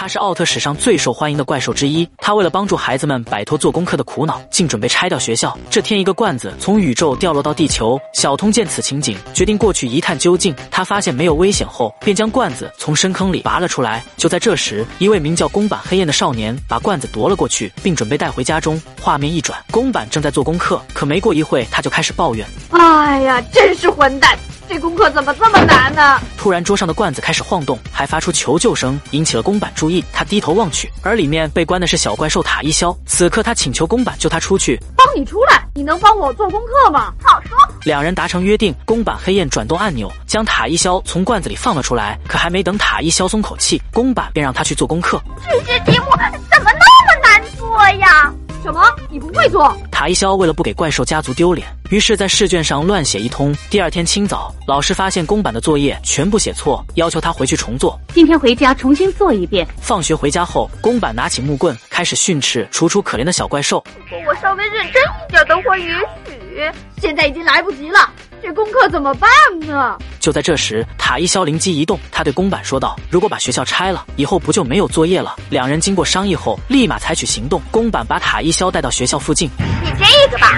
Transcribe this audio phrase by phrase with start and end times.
[0.00, 2.08] 他是奥特史上最受欢迎的怪兽之一。
[2.18, 5.58] 他为了帮助孩子们摆脱做功课的苦恼，竟准备拆掉学校。
[5.68, 10.54] 这天，一个罐子从宇宙掉落到地球，小通见此情景，决定过去一探究竟。
[10.70, 14.00] 他发现没有危险后，便将罐子从深坑里拔了出来。
[14.16, 18.80] 就在这时，一位名叫宫坂黑彦的少年把罐子夺了过去，并准备带回家中。
[19.00, 24.38] 画面一转，宫坂正在做功课，可没过一会，他就开始抱怨：“哎呀，真是混蛋！”
[24.68, 26.20] 这功课怎么这么难呢？
[26.36, 30.04] 突然，桌上的罐子开始晃动，还发出求救声，引起了宫板注意。
[30.12, 32.94] 他低头望去，而里面被关的是小怪兽塔一肖。
[33.06, 35.66] 此刻，他请求宫板救他出去，帮你出来。
[35.74, 37.14] 你能帮我做功课吗？
[37.24, 37.56] 好说。
[37.84, 42.18] 两人达成约定，宫板黑焰转动按钮，将塔一肖从罐子里放了出来。
[42.28, 45.18] 可还没等塔一肖松口气，宫板便让他去做功课。
[45.48, 46.04] 这些题目
[46.50, 48.30] 怎么那么难做呀？
[48.62, 48.82] 什么？
[49.08, 49.72] 你不会做？
[49.92, 53.54] 塔一肖为了不给怪兽家族丢脸，于是，在试卷上乱写一通。
[53.70, 57.98] 第二天清早，老师发现宫坂的作业全部写错，要求他回去重做。
[58.12, 59.66] 今天回家重新做一遍。
[59.80, 63.84] 放学回家后，宫坂拿起木棍，开始训斥楚楚可怜的小怪兽。
[64.10, 66.72] 如果我稍微认真一点的话，也许……
[67.00, 68.12] 现在已经来不及了。
[68.48, 69.28] 这功课怎么办
[69.66, 69.98] 呢？
[70.18, 77.60] 就在这时，塔一肖灵机一动，他对公板说道：“如果把学校拆了，以后不就没有作业了？”两人经过商议后，立马采取行动。
[77.70, 79.50] 公板把塔一肖带到学校附近，
[79.82, 80.48] 你这个吧，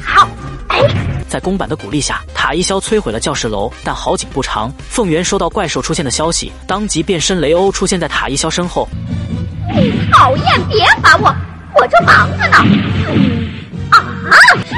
[0.00, 0.28] 好。
[0.68, 0.80] 哎，
[1.28, 3.68] 在公板的鼓励下，塔一肖摧毁了教室楼。
[3.82, 8.88] 但好景不长，凤元收到怪兽出现的消息，当即变身雷欧出现在塔一肖身后。
[10.12, 11.34] 讨厌，别烦我，
[11.74, 13.37] 我正忙着呢。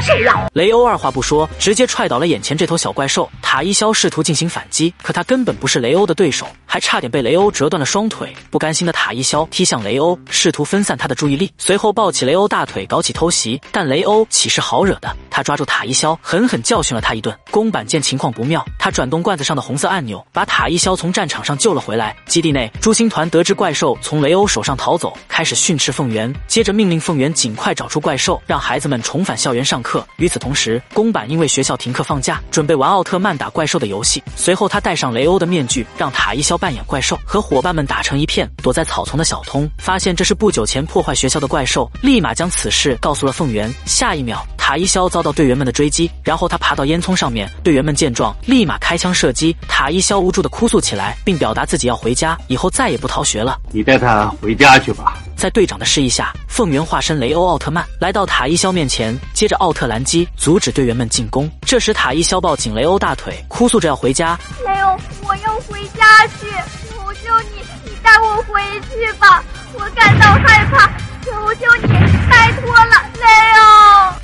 [0.00, 0.48] 是谁呀？
[0.54, 3.30] 雷欧二话不说，直接踹倒了眼前这头小怪兽。
[3.42, 8.32] 塔伊肖试图进行反击，可他根本不是雷欧的对手，还差点被雷欧折断了双腿。
[8.50, 13.60] 不甘心的塔伊肖踢向雷欧，试图分散他的注意力，随后抱起雷欧大腿搞起偷袭。
[13.72, 15.14] 但雷欧岂是好惹的？
[15.30, 17.36] 他抓住塔伊肖，狠狠教训了他一顿。
[17.50, 22.16] 宫板见情况不妙，他转动罐子上的红色按钮，把塔伊肖从战场上救了回来。
[22.26, 29.89] 基地内，朱星团得知怪兽从雷欧手上逃走，开始训斥凤元，接着命令凤元尽快找出怪兽，让孩子们重返校园上课。
[30.16, 34.22] 与此同时，公版因为学校停课放假，准备玩奥特曼打怪兽的游戏。
[34.36, 38.50] 随后，他戴上雷欧的面具，让塔伊肖扮演怪兽，和伙伴们打成一片。
[38.62, 43.72] 躲在草丛的小通发现这是不久前破坏学校的怪兽，立马将此事告诉了凤元。
[43.86, 47.50] 下一秒，塔伊肖遭到队员们的追击，然后他爬到烟囱上面。
[47.64, 49.52] 队员们见状，立马开枪射击。
[49.66, 53.58] 塔伊肖无助的哭诉起来，并表达自己要回家，以后再也不逃学了。
[53.72, 55.18] 你带他回家去吧。
[55.34, 61.50] 在队长的示意下，凤元化身雷欧奥特曼来到塔伊肖面前，接着奥特兰基阻止队员们进攻。
[61.62, 64.38] 这时，塔伊肖抱紧雷欧大腿，哭诉着要回家。
[64.64, 66.46] 雷欧，我要回家去，
[66.88, 69.42] 求求你，你带我回去吧，
[69.72, 70.86] 我感到害怕，
[71.24, 71.88] 求求你，
[72.30, 73.26] 拜托了，雷
[73.58, 73.79] 欧。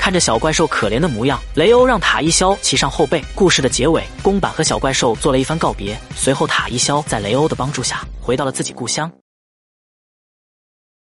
[0.06, 3.20] 看着小怪兽可怜的模样，雷欧让塔一肖骑上后背。
[3.34, 9.10] 故事的结尾，宫坂和小怪兽做了一番告别，随后塔一肖在雷欧的帮助下回到了自己故乡。